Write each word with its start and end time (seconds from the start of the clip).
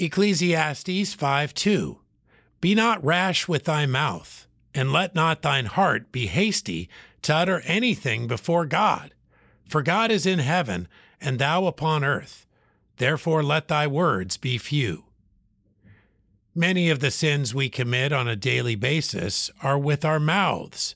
Ecclesiastes 0.00 1.12
5 1.12 1.52
2. 1.52 1.98
Be 2.62 2.74
not 2.74 3.04
rash 3.04 3.46
with 3.46 3.64
thy 3.64 3.84
mouth, 3.84 4.46
and 4.74 4.90
let 4.90 5.14
not 5.14 5.42
thine 5.42 5.66
heart 5.66 6.10
be 6.10 6.26
hasty 6.26 6.88
to 7.20 7.34
utter 7.34 7.60
anything 7.66 8.26
before 8.26 8.64
God. 8.64 9.12
For 9.68 9.82
God 9.82 10.10
is 10.10 10.24
in 10.24 10.38
heaven, 10.38 10.88
and 11.20 11.38
thou 11.38 11.66
upon 11.66 12.02
earth. 12.02 12.46
Therefore 12.96 13.42
let 13.42 13.68
thy 13.68 13.86
words 13.86 14.38
be 14.38 14.56
few. 14.56 15.04
Many 16.54 16.88
of 16.88 17.00
the 17.00 17.10
sins 17.10 17.54
we 17.54 17.68
commit 17.68 18.10
on 18.10 18.26
a 18.26 18.36
daily 18.36 18.76
basis 18.76 19.50
are 19.62 19.78
with 19.78 20.02
our 20.04 20.18
mouths. 20.18 20.94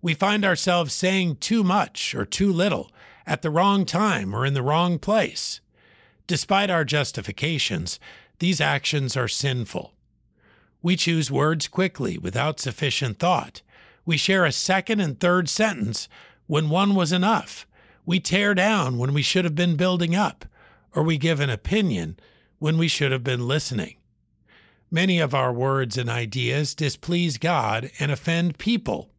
We 0.00 0.14
find 0.14 0.44
ourselves 0.44 0.94
saying 0.94 1.36
too 1.36 1.64
much 1.64 2.14
or 2.14 2.24
too 2.24 2.52
little 2.52 2.92
at 3.26 3.42
the 3.42 3.50
wrong 3.50 3.84
time 3.84 4.32
or 4.32 4.46
in 4.46 4.54
the 4.54 4.62
wrong 4.62 5.00
place. 5.00 5.60
Despite 6.26 6.70
our 6.70 6.84
justifications, 6.84 8.00
these 8.38 8.60
actions 8.60 9.16
are 9.16 9.28
sinful. 9.28 9.94
We 10.82 10.96
choose 10.96 11.30
words 11.30 11.68
quickly 11.68 12.18
without 12.18 12.60
sufficient 12.60 13.18
thought. 13.18 13.62
We 14.04 14.16
share 14.16 14.44
a 14.44 14.52
second 14.52 15.00
and 15.00 15.18
third 15.18 15.48
sentence 15.48 16.08
when 16.46 16.68
one 16.68 16.94
was 16.94 17.12
enough. 17.12 17.66
We 18.04 18.20
tear 18.20 18.54
down 18.54 18.98
when 18.98 19.14
we 19.14 19.22
should 19.22 19.44
have 19.44 19.54
been 19.54 19.76
building 19.76 20.14
up, 20.14 20.44
or 20.94 21.02
we 21.02 21.16
give 21.16 21.40
an 21.40 21.48
opinion 21.48 22.18
when 22.58 22.76
we 22.76 22.88
should 22.88 23.12
have 23.12 23.24
been 23.24 23.48
listening. 23.48 23.96
Many 24.90 25.18
of 25.18 25.34
our 25.34 25.52
words 25.52 25.96
and 25.96 26.10
ideas 26.10 26.74
displease 26.74 27.38
God 27.38 27.90
and 27.98 28.12
offend 28.12 28.58
people. 28.58 29.10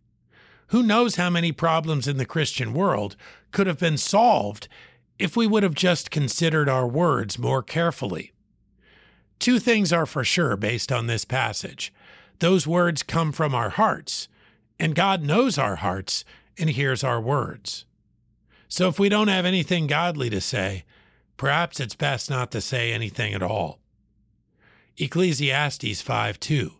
Who 0.67 0.83
knows 0.83 1.15
how 1.15 1.29
many 1.29 1.51
problems 1.51 2.07
in 2.07 2.17
the 2.17 2.25
Christian 2.25 2.73
world 2.73 3.15
could 3.51 3.67
have 3.67 3.79
been 3.79 3.97
solved 3.97 4.67
if 5.17 5.35
we 5.35 5.47
would 5.47 5.63
have 5.63 5.73
just 5.73 6.11
considered 6.11 6.69
our 6.69 6.87
words 6.87 7.39
more 7.39 7.63
carefully? 7.63 8.31
Two 9.45 9.59
things 9.59 9.93
are 9.93 10.07
for 10.07 10.23
sure 10.23 10.57
based 10.57 10.91
on 10.91 11.05
this 11.05 11.23
passage. 11.23 11.93
Those 12.39 12.65
words 12.65 13.03
come 13.03 13.31
from 13.31 13.53
our 13.53 13.69
hearts, 13.69 14.27
and 14.79 14.95
God 14.95 15.21
knows 15.21 15.59
our 15.59 15.75
hearts 15.75 16.25
and 16.57 16.71
hears 16.71 17.03
our 17.03 17.21
words. 17.21 17.85
So 18.67 18.87
if 18.87 18.97
we 18.97 19.07
don't 19.07 19.27
have 19.27 19.45
anything 19.45 19.85
godly 19.85 20.31
to 20.31 20.41
say, 20.41 20.83
perhaps 21.37 21.79
it's 21.79 21.93
best 21.93 22.27
not 22.27 22.49
to 22.53 22.59
say 22.59 22.91
anything 22.91 23.35
at 23.35 23.43
all. 23.43 23.77
Ecclesiastes 24.97 26.01
5 26.01 26.39
2. 26.39 26.71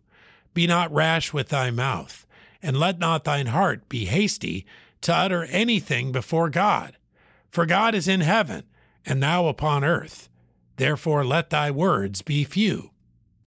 Be 0.55 0.65
not 0.65 0.91
rash 0.91 1.31
with 1.31 1.49
thy 1.49 1.69
mouth, 1.69 2.25
and 2.63 2.79
let 2.79 2.97
not 2.97 3.25
thine 3.25 3.45
heart 3.45 3.87
be 3.89 4.05
hasty 4.05 4.65
to 5.01 5.13
utter 5.13 5.43
anything 5.51 6.11
before 6.11 6.49
God. 6.49 6.97
For 7.51 7.67
God 7.67 7.93
is 7.93 8.07
in 8.07 8.21
heaven, 8.21 8.63
and 9.05 9.21
thou 9.21 9.49
upon 9.49 9.83
earth. 9.83 10.29
Therefore 10.77 11.23
let 11.23 11.49
thy 11.49 11.71
words 11.71 12.21
be 12.21 12.43
few. 12.43 12.91